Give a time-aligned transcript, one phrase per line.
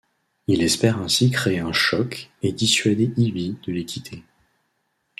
[0.47, 4.23] Il espère ainsi créer un choc et dissuader Ivy de les quitter.